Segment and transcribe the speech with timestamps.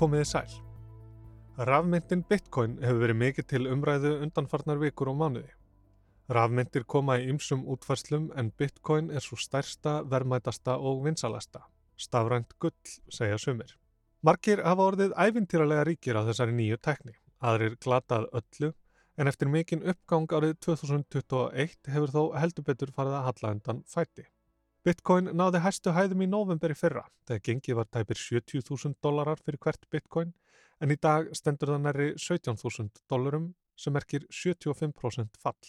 [0.00, 0.52] Komiði sæl.
[1.68, 5.50] Rafmyndin Bitcoin hefur verið mikið til umræðu undanfarnar vikur og mánuði.
[6.32, 11.66] Rafmyndir koma í ymsum útfarslum en Bitcoin er svo stærsta, verðmætasta og vinsalasta.
[12.00, 13.76] Stafrænt gull, segja sumir.
[14.24, 17.18] Markir hafa orðið æfintýralega ríkir á þessari nýju tekni.
[17.44, 18.72] Aðrir glatað öllu
[19.20, 24.30] en eftir mikinn uppgang árið 2021 hefur þó heldur betur farið að halla undan fæti.
[24.80, 29.60] Bitcoin náði hæstu hæðum í november í fyrra þegar gengið var tæpir 70.000 dólarar fyrir
[29.60, 30.30] hvert bitcoin
[30.80, 35.68] en í dag stendur það næri 17.000 dólarum sem erkir 75% fall.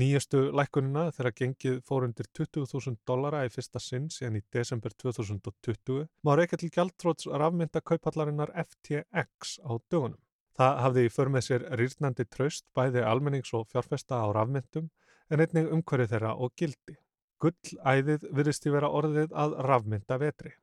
[0.00, 6.08] Nýjastu lækunina þegar gengið fór undir 20.000 dólara í fyrsta sinn síðan í desember 2020
[6.24, 10.20] má reyka til gjaldtróts rafmynda kaupallarinnar FTX á dögunum.
[10.56, 14.88] Það hafði í för með sér rýrnandi traust bæði almennings og fjárfesta á rafmyndum
[15.28, 16.96] en einnig umhverju þeirra og gildi.
[17.42, 20.54] Gullæðið virðist í vera orðið að rafmynda vetri.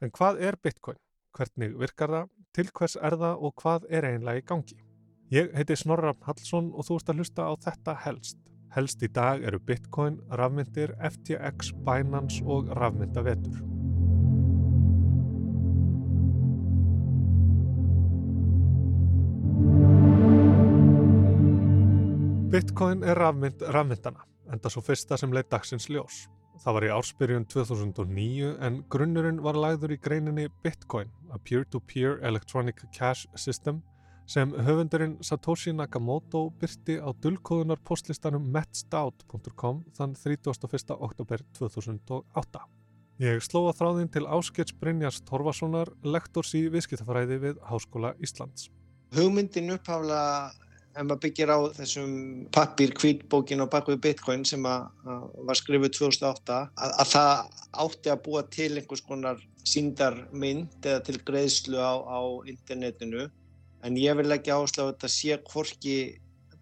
[0.00, 1.00] En hvað er Bitcoin?
[1.34, 2.30] Hvernig virkar það?
[2.54, 4.78] Til hvers er það og hvað er einlega í gangi?
[5.34, 8.38] Ég heiti Snorrafn Hallsson og þú ert að hlusta á þetta helst.
[8.70, 13.58] Helst í dag eru Bitcoin, rafmyndir, FTX, Binance og rafmynda vetur.
[22.50, 26.24] Bitcoin er rafmynd rafmyndana, enda svo fyrsta sem leið dagsins ljós.
[26.60, 32.26] Það var í ársbyrjun 2009 en grunnurinn var lagður í greininni Bitcoin, a peer-to-peer -peer
[32.28, 33.82] electronic cash system,
[34.26, 40.94] sem höfundurinn Satoshi Nakamoto byrti á dullkóðunar postlistanum metstout.com þann 31.
[40.98, 42.60] oktober 2008.
[43.20, 48.70] Ég slóða þráðinn til Áskets Brynjars Torfasonar, lektors í viðskiptafræði við Háskóla Íslands.
[49.12, 50.52] Hugmyndin upphafla
[50.90, 52.14] ef maður byggir á þessum
[52.54, 54.88] pappir kvítbókin og bakvið bitcoin sem að,
[55.46, 61.18] var skrifuð 2008 að, að það átti að búa til einhvers konar síndarmynd eða til
[61.26, 63.28] greiðslu á, á internetinu.
[63.86, 65.96] En ég vil ekki áslá að þetta sé hvorki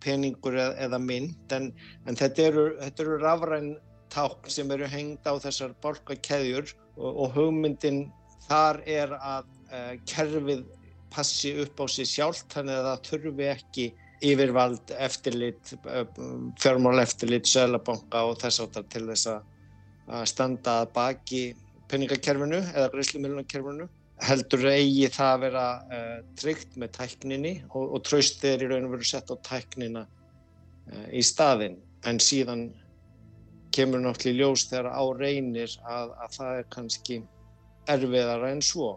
[0.05, 1.55] peningur eða, eða mynd.
[1.55, 1.71] En,
[2.07, 3.73] en þetta eru, eru rafræn
[4.13, 8.07] ták sem eru hengd á þessar borgarkeðjur og, og hugmyndin
[8.49, 10.67] þar er að uh, kerfið
[11.13, 13.87] passi upp á sig sjálf þannig að það þurfi ekki
[14.25, 16.05] yfirvald, eftirlit, eh,
[16.59, 21.43] fjármál eftirlit, sölabanka og þess áttar til þess að standa að baki
[21.89, 23.89] peningakerfinu eða greiðslumilunarkerfinu
[24.27, 28.89] heldur eigi það að vera uh, tryggt með tækninni og, og tröstið er í raun
[28.89, 32.69] og veru sett á tæknina uh, í staðin en síðan
[33.75, 37.21] kemur náttúrulega ljós þegar á reynir að, að það er kannski
[37.89, 38.97] erfiðara en svo.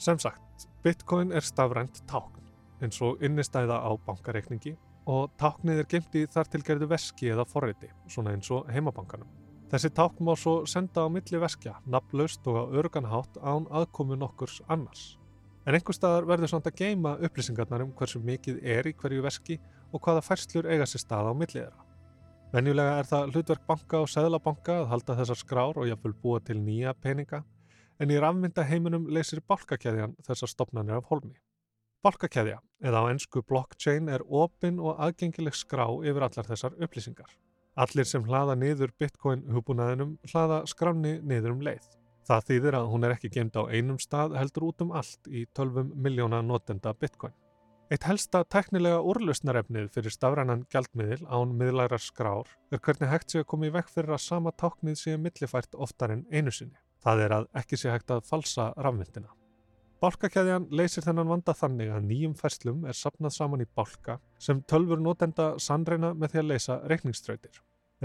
[0.00, 2.39] Sem sagt, Bitcoin er stafrænt tákn
[2.84, 4.76] eins og innistæða á bankareikningi
[5.10, 9.28] og táknið er gemt í þar tilgerðu veski eða forriti, svona eins og heimabankanum.
[9.70, 14.58] Þessi tákn má svo senda á milli veskja, nafnlaust og á örganhátt án aðkomu nokkurs
[14.66, 15.16] annars.
[15.66, 19.60] En einhver staðar verður svona að geima upplýsingarnar um hversu mikið er í hverju veski
[19.92, 21.86] og hvaða færslur eiga sér stað á millið þeirra.
[22.50, 26.58] Venjulega er það hlutverk banka og seðlabanka að halda þessar skrár og jáfnvel búa til
[26.58, 27.44] nýja peninga,
[28.00, 31.36] en í rafmynda heiminum leysir bálkakæðjan þessar stopnarnir af holmi.
[32.00, 37.34] Bálkakæðja, eða á ennsku blockchain, er opin og aðgengileg skrá yfir allar þessar upplýsingar.
[37.76, 41.84] Allir sem hlaða niður bitcoin hugbúnaðinum hlaða skráni niður um leið.
[42.24, 45.44] Það þýðir að hún er ekki gemd á einum stað heldur út um allt í
[45.58, 47.34] 12 miljóna notenda bitcoin.
[47.90, 53.48] Eitt helsta teknilega úrlausnarefnið fyrir stafrænan gjaldmiðil án miðlærar skrár er hvernig hægt sé að
[53.50, 56.78] koma í vekk fyrir að sama táknið sé millifært oftar en einu sinni.
[57.04, 59.34] Það er að ekki sé hægt að falsa rafmyndina.
[60.00, 65.02] Bálkakæðjan leysir þennan vanda þannig að nýjum færslum er sapnað saman í bálka sem tölfur
[65.04, 67.58] notenda sannreina með því að leysa reikningströytir.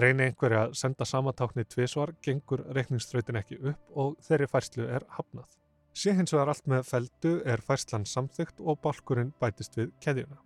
[0.04, 5.48] Reyni einhverja að senda samatáknið tvísvar, gengur reikningströytin ekki upp og þeirri færslu er hafnað.
[5.96, 10.42] Sé hins vegar allt með feldu er færslan samþygt og bálkurinn bætist við keðjuna.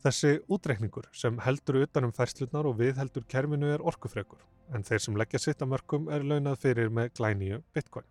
[0.00, 4.40] Þessi útreikningur sem heldur utanum færslunar og við heldur kerminu er orkufregur,
[4.72, 8.08] en þeir sem leggja sitt að mörgum er launað fyrir með glæníu bitcoin.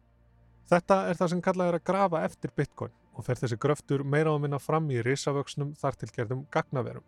[0.71, 4.31] Þetta er það sem kallað er að grafa eftir bitcoin og fer þessi gröftur meira
[4.31, 7.04] á minna fram í risavöksnum þar til gerðum gagnaverum.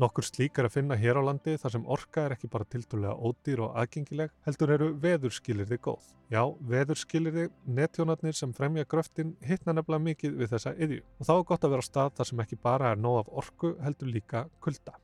[0.00, 3.18] Nokkur slík er að finna hér á landi þar sem orka er ekki bara tildulega
[3.20, 6.06] ódýr og aðgengileg, heldur eru veðurskilirði góð.
[6.32, 6.40] Já,
[6.70, 11.68] veðurskilirði, netjónarnir sem fremja gröftin hittna nefnilega mikið við þessa yðju og þá er gott
[11.68, 14.96] að vera á stað þar sem ekki bara er nóg af orku heldur líka kulda.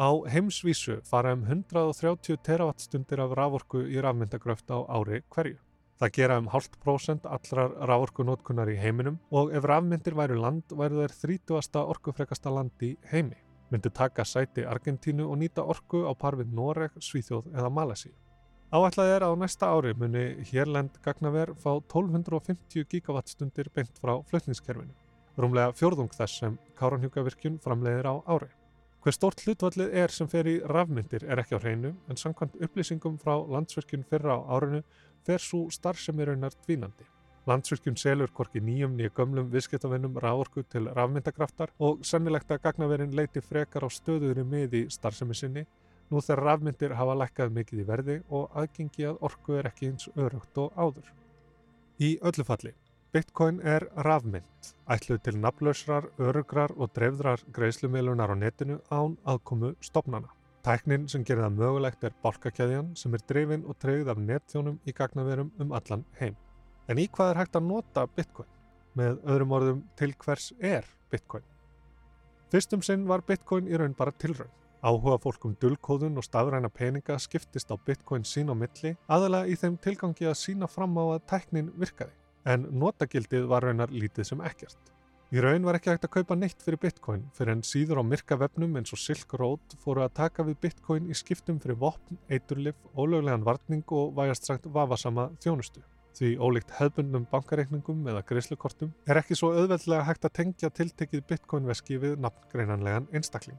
[0.00, 5.60] Á heimsvísu fara um 130 teravatstundir af raforku í rafmyndagröft á ári hverju.
[5.96, 10.98] Það gera um hálft prósent allrar ráorkunótkunar í heiminum og ef rafmyndir væru land væru
[11.00, 11.80] þeir 30.
[11.80, 13.38] orkufrekasta land í heimi.
[13.72, 18.12] Myndu taka sæti Argentínu og nýta orku á par við Noreg, Svíþjóð eða Malesi.
[18.76, 24.92] Áætlað er að á næsta ári muni hérlend gagnaver fá 1250 gigawattstundir beint frá flutningskerfinu.
[25.36, 28.52] rúmlega fjórðung þess sem Káranhjúkavirkjun framleiðir á ári.
[29.00, 33.20] Hver stort hlutvallið er sem fer í rafmyndir er ekki á hreinu en samkvæmt upplýsingum
[33.22, 34.80] frá landsvirkjun fyrra á árinu
[35.26, 37.06] fer svo starfsemirinnar dvínandi.
[37.46, 43.42] Landsvirkjun selur hvorki nýjum nýja gömlum viðskiptavinnum ráorku til rafmyndagraftar og sennilegt að gagnaverin leiti
[43.42, 45.62] frekar á stöðuðri miði starfsemi sinni
[46.10, 50.10] nú þegar rafmyndir hafa lækkað mikið í verði og aðgengi að orku er ekki eins
[50.14, 51.12] örugt og áður.
[52.02, 52.74] Í öllu falli,
[53.14, 60.35] Bitcoin er rafmynd, ætluð til nafnlausrar, örugrar og dreifðrar greiðslumilunar á netinu án aðkomu stopnana.
[60.66, 64.94] Tæknin sem gerir það mögulegt er bálkakæðjan sem er dreifin og treyð af netþjónum í
[64.98, 66.34] gagnaverum um allan heim.
[66.90, 68.48] En í hvað er hægt að nota Bitcoin?
[68.98, 71.46] Með öðrum orðum til hvers er Bitcoin?
[72.50, 74.50] Fyrstum sinn var Bitcoin í raun bara tilraun.
[74.82, 79.54] Áhuga fólk um dullkóðun og stafræna peninga skiptist á Bitcoin sín á milli aðalega í
[79.62, 82.10] þeim tilgangi að sína fram á að tæknin virkaði.
[82.42, 84.95] En notagildið var raunar lítið sem ekkert.
[85.34, 88.36] Í raun var ekki hægt að kaupa neitt fyrir Bitcoin fyrir en síður á myrka
[88.38, 92.78] vefnum eins og Silk Road fóru að taka við Bitcoin í skiptum fyrir vopn, eiturlif,
[92.94, 95.82] ólöglegan varning og vægast sagt vafasama þjónustu.
[96.14, 101.98] Því ólíkt hefbundnum bankareikningum eða greiðslukortum er ekki svo auðveldlega hægt að tengja tiltekið Bitcoin-veski
[102.06, 103.58] við nafngreinanlegan einstakling.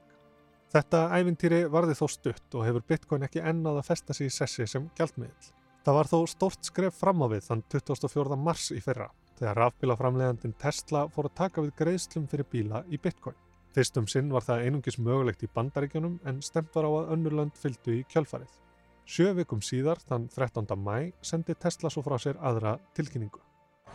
[0.72, 4.72] Þetta ævintýri varði þó stutt og hefur Bitcoin ekki ennað að festa sig í sessi
[4.72, 5.54] sem gjaldmiðl.
[5.84, 8.40] Það var þó stórt skref fram á við þann 24.
[8.40, 13.38] mars í fyrra þegar rafbílaframlegandin Tesla fór að taka við greiðslum fyrir bíla í Bitcoin.
[13.76, 18.00] Fyrstum sinn var það einungis mögulegt í bandaríkjunum en stemt var á að önnurlönd fylgdu
[18.00, 18.56] í kjölfarið.
[19.08, 20.74] Sjö vikum síðar, þann 13.
[20.76, 23.40] mæ, sendi Tesla svo frá sér aðra tilkynningu.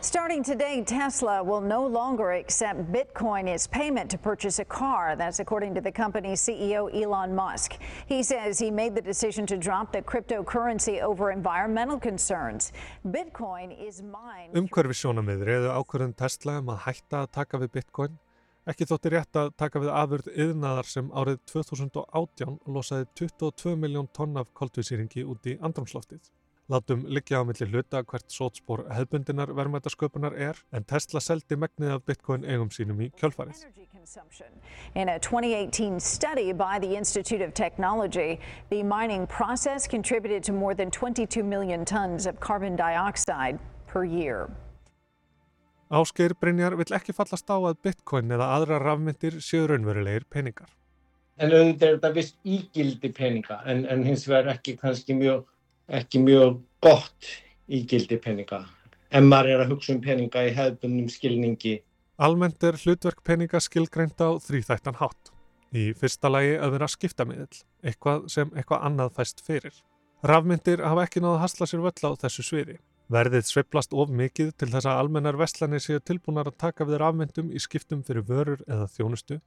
[0.03, 5.15] Starting today, Tesla will no longer accept Bitcoin as payment to purchase a car.
[5.15, 7.77] That's according to the company's CEO, Elon Musk.
[8.05, 12.73] He says he made the decision to drop the cryptocurrency over environmental concerns.
[13.07, 14.51] Bitcoin is mine.
[14.51, 18.21] Umhverfi sjónamið reyðu ákvörðun Tesla um að hætta að taka við Bitcoin.
[18.67, 24.35] Ekki þótti rétt að taka við afurð yðnaðar sem árið 2018 losaði 22 miljón tonn
[24.35, 26.27] af koltvísýringi út í andrumsloftið.
[26.71, 32.05] Látum liggja á milli hluta hvert sótspór hefbundinar verðmætasköpunar er en Tesla seldi megnið af
[32.07, 33.65] bitcoin eigum sínum í kjölfarið.
[34.95, 38.39] In a 2018 study by the Institute of Technology,
[38.69, 44.47] the mining process contributed to more than 22 million tons of carbon dioxide per year.
[45.91, 50.71] Ásgeir Brynjar vill ekki fallast á að bitcoin eða aðra rafmyndir séu raunverulegir peningar.
[51.43, 55.43] En auðvitað er þetta vist ígildi peninga en, en hins vegar ekki kannski mjög
[55.87, 57.33] ekki mjög gott
[57.67, 58.63] í gildi peninga
[59.13, 61.77] en maður er að hugsa um peninga í hefðbundum skilningi.
[62.23, 65.31] Almennt er hlutverk peninga skilgreint á þrýþættan hátt.
[65.73, 69.73] Í fyrsta lagi að vera skiptamiðl, eitthvað sem eitthvað annað fæst fyrir.
[70.23, 72.77] Rafmyndir hafa ekki náða að hasla sér völl á þessu sviði.
[73.13, 77.51] Verðið sveiplast of mikið til þess að almennar vestlanir séu tilbúnar að taka við rafmyndum
[77.51, 79.41] í skiptum fyrir vörur eða þjónustu,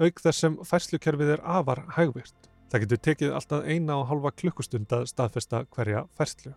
[0.00, 2.50] auk þess sem færslukerfið er afar hægvirt.
[2.66, 6.50] Það getur tekið alltaf eina og halva klukkustund að staðfesta hverja færslu.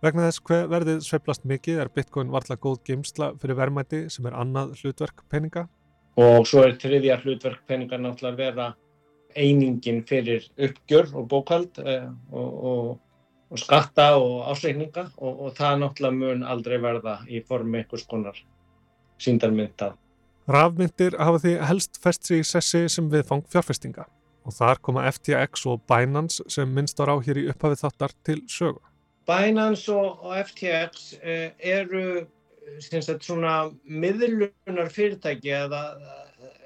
[0.00, 4.38] Vegna þess hver verðið sveplast mikið er Bitcoin varðla góð geimsla fyrir verðmæti sem er
[4.40, 5.66] annað hlutverk peninga.
[6.16, 8.68] Og svo er þriðja hlutverk peninga náttúrulega að vera
[9.36, 12.86] einingin fyrir uppgjör og bókald eh, og, og,
[13.52, 18.40] og skatta og ásreikninga og, og það náttúrulega mun aldrei verða í formi einhvers konar
[19.20, 20.00] síndarmyndað.
[20.50, 24.08] Rafmyndir hafa því helst fest sig í sessi sem viðfang fjárfestinga
[24.44, 28.40] og þar koma FTX og Binance sem minnst var á hér í upphafið þáttar til
[28.50, 28.80] sögu.
[29.28, 32.24] Binance og, FTX eh, eru
[32.80, 35.82] sagt, svona miðlunar fyrirtæki eða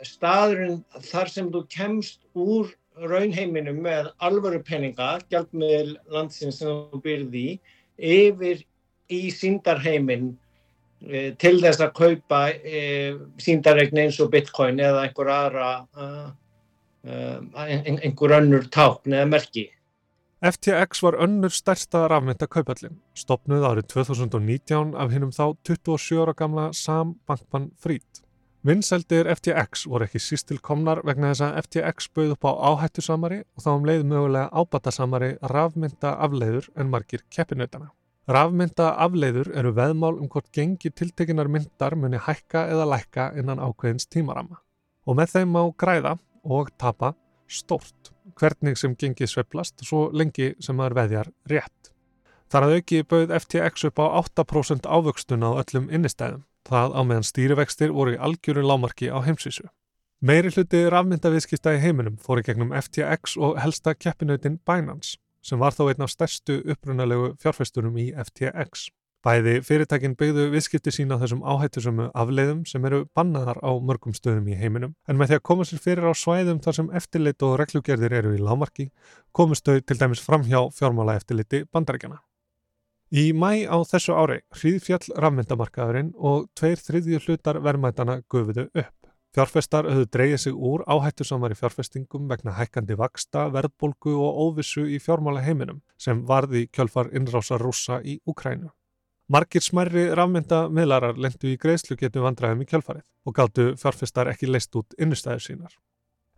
[0.04, 2.70] staðurinn þar sem þú kemst úr
[3.10, 7.46] raunheiminum með alvöru peninga, gjaldmiðl landsins sem þú byrði
[7.98, 8.62] yfir
[9.12, 10.34] í síndarheimin
[11.40, 12.40] til þess að kaupa
[13.42, 15.70] síndarregn eins og bitcoin eða einhver aðra
[17.04, 19.68] einhver önnur tákn eða merki.
[20.44, 26.66] FTX var önnur stærsta rafmynda kaupallin, stopnuð árið 2019 af hinnum þá 27 ára gamla
[26.76, 28.20] Sam Bankman-Fried.
[28.64, 33.40] Vinnseldir FTX voru ekki sístil komnar vegna þess að FTX bauð upp á áhættu samari
[33.44, 37.90] og þá um leið mögulega ábata samari rafmynda afleiður en margir keppinautana.
[38.28, 44.08] Rafmynda afleiður eru veðmál um hvort gengi tiltekinar myndar muni hækka eða lækka innan ákveðins
[44.08, 44.62] tímarama.
[45.04, 47.14] Og með þeim má græða og tapa
[47.48, 51.92] stórt, hvernig sem gengið sveplast svo lengi sem maður veðjar rétt.
[52.52, 57.26] Þar að auki bauð FTX upp á 8% ávöxtun á öllum innistæðum, það á meðan
[57.26, 59.66] stýrivextir voru í algjöru lámarki á heimsísu.
[60.24, 65.90] Meiri hluti rafmyndaviðskipta í heiminum fóri gegnum FTX og helsta keppinautin Binance, sem var þó
[65.90, 68.88] einn af stærstu upprunalegu fjárfæstunum í FTX.
[69.24, 74.50] Bæði fyrirtækin byggðu viðskipti sína á þessum áhættusömu afleiðum sem eru bannaðar á mörgum stöðum
[74.52, 77.54] í heiminum en með því að koma sér fyrir á svæðum þar sem eftirlit og
[77.62, 78.90] reglugerðir eru í lámarki
[79.32, 82.20] komust þau til dæmis fram hjá fjármála eftirliti bandarækjana.
[83.16, 88.94] Í mæ á þessu ári hríðfjall rafmyndamarkaðurinn og tveir þriðju hlutar verðmætana gufuðu upp.
[89.34, 95.40] Fjárfestar höfðu dreyið sig úr áhættusamari fjárfestingum vegna hækkandi vaksta, verðbolgu og óvissu í fjármála
[95.48, 98.68] heiminum sem varði kjölfar innrásar rússa í Ukrænu.
[99.32, 104.96] Margir smærri rafmyndamiðlarar lendu í greiðslugetu vandræðum í kjölfarið og gáttu fjárfestar ekki leist út
[105.00, 105.76] innustæður sínar.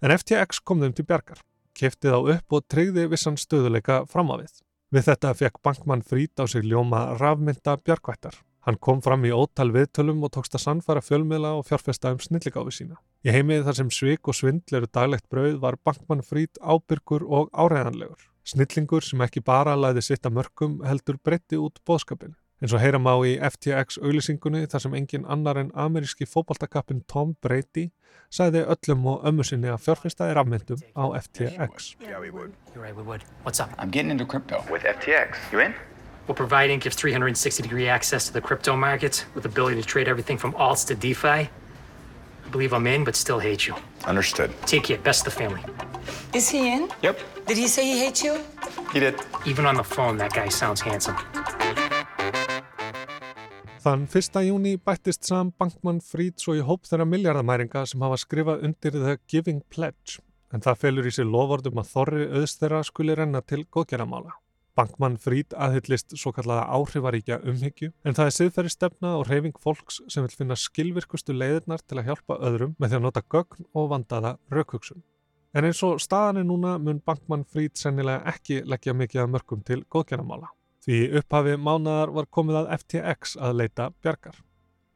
[0.02, 1.40] En FTX kom þeim til bjargar,
[1.74, 4.60] keftið á upp og treyði vissan stöðuleika fram á við.
[4.96, 10.24] Þetta fekk bankmann frít á sig ljóma rafmynda bjargvættar Hann kom fram í ótal viðtölum
[10.26, 12.96] og tókst að sannfæra fjölmiðla og fjárfesta um snilligáfi sína.
[13.22, 17.52] Í heimið þar sem svik og svindl eru daglegt brauð var bankmann frít ábyrgur og
[17.54, 18.24] áreðanlegur.
[18.42, 22.34] Snillingur sem ekki bara læði sitt að mörgum heldur breytti út bóðskapin.
[22.62, 27.34] En svo heyram á í FTX auðlisingunni þar sem engin annar en ameríski fókbaltakappin Tom
[27.44, 27.90] Brady
[28.32, 31.90] sæði öllum og ömmu sinni að fjárfesta er afmyndum á FTX.
[32.00, 32.54] Yeah, we would.
[32.72, 33.24] You're right, we would.
[33.44, 33.68] What's up?
[33.78, 34.64] I'm getting into crypto.
[34.72, 35.36] With FTX.
[35.52, 35.72] You in?
[36.26, 39.86] What we're providing gives 360 degree access to the crypto markets with the ability to
[39.86, 41.28] trade everything from alts to DeFi.
[41.28, 43.74] I believe I'm in, but still hate you.
[44.06, 44.50] Understood.
[44.64, 44.98] Take care.
[44.98, 45.60] Best of the family.
[46.32, 46.88] Is he in?
[47.02, 47.20] Yep.
[47.46, 48.40] Did he say he hates you?
[48.92, 49.14] He did.
[49.44, 51.16] Even on the phone, that guy sounds handsome.
[53.86, 54.40] Þann 1.
[54.42, 59.60] júni bættist Sam Bankman-Fried svo í hóp þeirra miljardamæringa sem hafa skrifað undir The Giving
[59.70, 60.16] Pledge
[60.50, 64.34] en það felur í sig lofordum að þorri auðs þeirra skuli renna til góðgerramála.
[64.74, 70.02] Bankmann Frýd aðhyllist svo kallaða áhrifaríkja umhyggju en það er siðferði stefna og reyfing fólks
[70.10, 73.90] sem vil finna skilvirkustu leiðirnar til að hjálpa öðrum með því að nota gögn og
[73.94, 75.06] vandaða raukugsun.
[75.54, 79.62] En eins og staðan er núna mun Bankmann Frýd sennilega ekki leggja mikið að mörgum
[79.62, 80.50] til góðgernamála.
[80.86, 84.36] Því upphafi mánadar var komið að FTX að leita bjargar.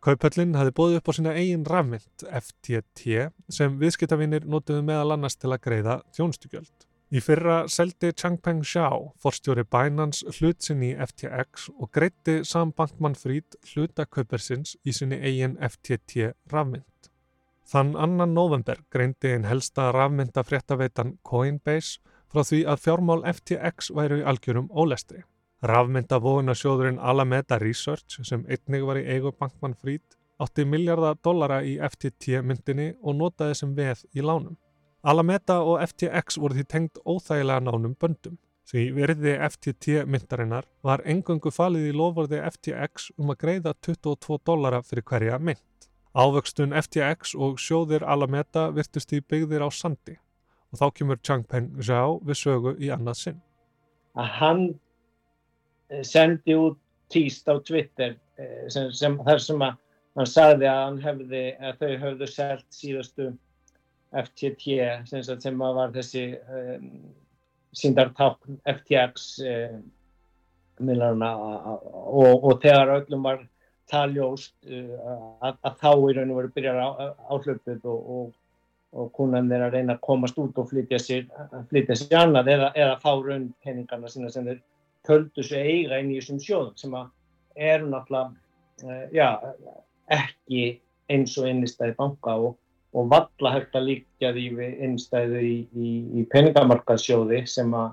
[0.01, 5.51] Kaupöllin hafi bóðið upp á sína eigin rafmynd FTT sem viðskiptavinir notuðu meðal annars til
[5.51, 6.87] að greiða þjónstugjöld.
[7.11, 13.59] Í fyrra seldi Changpeng Zhao, forstjóri Binance, hlut sinn í FTX og greitti Sam Bankman-Fried
[13.73, 17.11] hlutakaupersins í sinni eigin FTT rafmynd.
[17.67, 21.99] Þann annan november greindi einn helsta rafmynda fréttaveitan Coinbase
[22.31, 25.25] frá því að fjármál FTX væru í algjörum ólestri.
[25.61, 32.41] Rafmynda vóðunasjóðurinn Alameda Research sem einnig var í eigu Bankman-Fried átti miljardar dollara í FTT
[32.41, 34.57] myndinni og notaði sem veð í lánum.
[35.05, 38.39] Alameda og FTX voru því tengt óþægilega nánum böndum.
[38.71, 44.81] Því verði FTT myndarinnar var engöngu falið í lofvorði FTX um að greiða 22 dollara
[44.87, 45.89] fyrir hverja mynd.
[46.17, 50.17] Ávöxtun FTX og sjóðir Alameda virtust í byggðir á sandi
[50.71, 53.43] og þá kemur Changpeng Zhao við sögu í annað sinn.
[54.17, 54.63] Að hann
[56.07, 56.79] sendi út
[57.11, 59.79] tíst á Twitter eh, sem, sem, þar sem að
[60.19, 63.31] hann sagði að, hefði, að þau höfðu selt síðastu
[64.11, 66.89] FTT sem, sem var þessi um,
[67.79, 73.45] síndartákn FTX um, og, og þegar öllum var
[73.91, 74.97] taljóst uh,
[75.47, 76.81] að, að þá í raun og veru byrjar
[77.31, 78.33] áhlöpuð og, og,
[78.91, 81.31] og kunan þeir að reyna að komast út og flytja sér,
[81.71, 84.63] flytja sér annað eða, eða fá raun peningarna sína sem þeir
[85.11, 86.97] töldu sig eiga inn í þessum sjóðum sem
[87.71, 88.31] eru náttúrulega
[88.87, 89.29] uh, já,
[90.15, 90.65] ekki
[91.11, 92.61] eins og einnigstæði banka og
[92.93, 97.93] og valla hægt að líka því við innstæðu í, í, í peningamarkaðsjóði sem að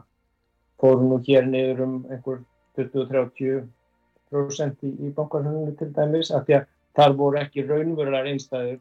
[0.82, 2.42] fóru nú hér niður um einhver
[2.78, 8.80] 20-30% í, í bankarhörnunu til dæmis af því að þar voru ekki raunverulegar innstæður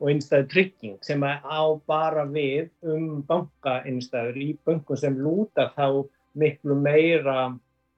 [0.00, 5.86] og innstæðu trygging sem að á bara við um bankainnstæður í bankum sem lúta þá
[6.34, 7.50] miklu meira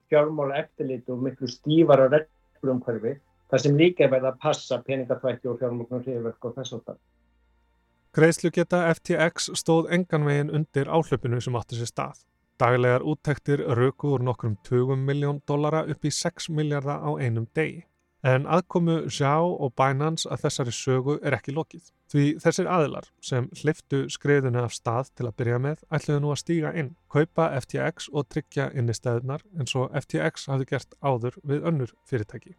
[0.09, 3.15] fjármála eftirlit og miklu stífara reglumhverfi
[3.51, 6.99] þar sem líka verða að passa peningatvætti og fjármálunum hrifverk og þess að það.
[8.13, 12.19] Greiðslugeta FTX stóð engan veginn undir áhlöpunu sem átti sér stað.
[12.61, 17.81] Daglegar úttektir röku úr nokkrum 20 miljón dollara upp í 6 miljardar á einum degi.
[18.23, 21.89] En aðkomu Zhao og Binance að þessari sögu er ekki lokið.
[22.07, 26.39] Því þessir aðilar sem hliftu skreiðuna af stað til að byrja með ætluðu nú að
[26.39, 31.35] stíga inn, kaupa FTX og tryggja inn í stæðunar eins og FTX hafði gert áður
[31.43, 32.53] við önnur fyrirtæki.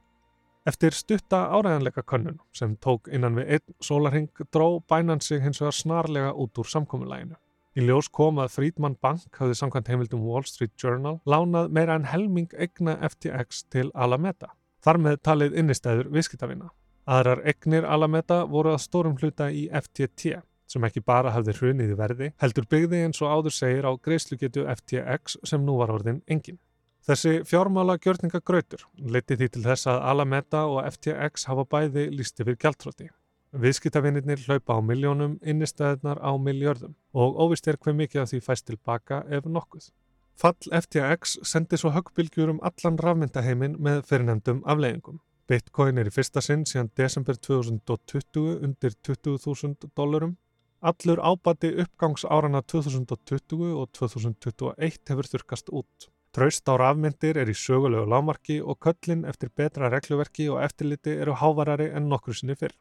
[0.69, 5.77] Eftir stutta áræðanleika könnun sem tók innan við einn sólarhing dró bænan sig hins vegar
[5.77, 7.39] snarlega út úr samkominlæginu.
[7.75, 12.05] Í ljós kom að Friedman Bank hafði samkvæmt heimildum Wall Street Journal lánað meira en
[12.09, 14.53] helming egna FTX til Alameda.
[14.85, 16.67] Þar með talið innistæður viðskiptavina.
[17.09, 21.97] Aðrar egnir Alameda voru að stórum hluta í FTT sem ekki bara hafði hrunið í
[21.97, 26.59] verði, heldur byggði eins og áður segir á greiðslugetu FTX sem nú var orðin engin.
[27.05, 32.57] Þessi fjármála gjörningagrautur leiti því til þess að Alameda og FTX hafa bæði líst yfir
[32.57, 33.11] gjaldtróti.
[33.55, 38.67] Viðskiptavinnir hlaupa á miljónum, innistæðnar á miljörðum og óvist er hver mikið af því fæst
[38.73, 39.93] tilbaka ef nokkuð.
[40.35, 45.21] Fall FTX sendi svo höggbylgjur um allan rafmyndaheiminn með fyrirnemdum afleggingum.
[45.49, 50.35] Bitcoin er í fyrsta sinn síðan desember 2020 undir 20.000 dólarum.
[50.83, 56.09] Allur ábati uppgangs árana 2020 og 2021 hefur þurkast út.
[56.35, 61.39] Traust á rafmyndir er í sögulegu lámarki og köllin eftir betra regluverki og eftirliti eru
[61.39, 62.75] hávarari en nokkru sinni fyrr.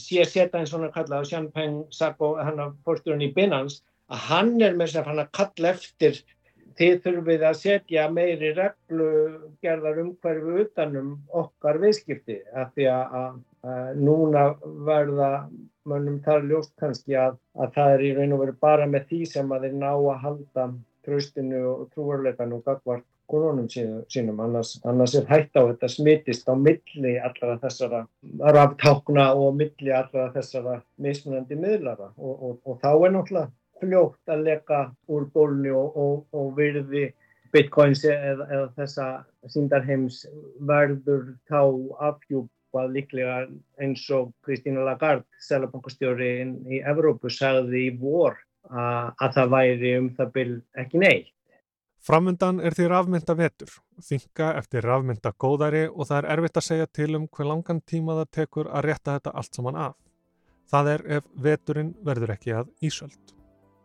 [0.00, 4.78] Sér setja einn svona kallað Champagne Sacco, hann að fórsturinn í Binance, að hann er
[4.78, 6.22] með þess að hann að kalla eftir
[6.78, 11.12] þið þurfið að setja meiri reglugerðar umhverfu utanum
[11.42, 13.38] okkar viðskipti af því að, að,
[13.74, 14.44] að núna
[14.88, 15.30] verða
[15.90, 19.22] mönnum þar ljóst kannski að, að það er í raun og veru bara með því
[19.32, 20.66] sem að þeir ná að halda
[21.06, 26.54] traustinu og trúarleikan og gagvart konunum sínum, annars, annars er hægt á þetta smittist á
[26.58, 28.00] milli allra þessara
[28.56, 32.10] raftákna og milli allra þessara mismunandi miðlara.
[32.18, 37.10] Og, og, og þá er náttúrulega fljótt að leka úr bólni og, og virði
[37.54, 39.06] bitcoins eða, eða þessa
[39.50, 40.22] síndarheims
[40.68, 41.62] verður þá
[42.10, 43.40] afhjúpað líklega
[43.82, 46.30] eins og Kristína Lagarde, selabankastjóri
[46.70, 48.38] í Evrópu, sagði í vor
[48.70, 51.32] að það væri um það byrj ekki neitt.
[52.00, 56.86] Framundan er því rafmynda vetur, þinga eftir rafmynda góðæri og það er erfitt að segja
[56.88, 59.98] til um hver langan tíma það tekur að rétta þetta allt saman af.
[60.70, 63.39] Það er ef veturinn verður ekki að ísöld.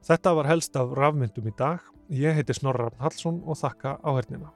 [0.05, 1.81] Þetta var helst af rafmyndum í dag.
[2.13, 4.51] Ég heiti Snorra Hallsson og þakka áhernina.